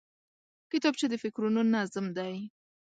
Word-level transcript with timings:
کتابچه 0.71 1.05
د 1.09 1.13
فکرونو 1.23 1.61
نظم 1.75 2.05
دی 2.17 2.33